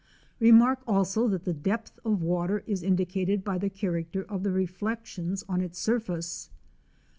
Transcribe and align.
Remark 0.39 0.79
also 0.87 1.27
that 1.27 1.43
the 1.45 1.53
depth 1.53 1.99
of 2.03 2.23
water 2.23 2.63
is 2.65 2.81
indicated 2.81 3.43
by 3.43 3.59
the 3.59 3.69
character 3.69 4.23
of 4.23 4.41
the 4.41 4.49
reflections 4.51 5.43
on 5.47 5.61
its 5.61 5.77
surface. 5.77 6.49